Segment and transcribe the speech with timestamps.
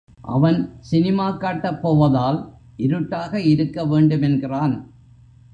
[0.21, 0.73] அவன்
[0.79, 2.53] சினிமாக் காட்டப் போவதால்
[2.77, 4.75] இருட்டாக இருக்க வேண்டுமென்கிறான்.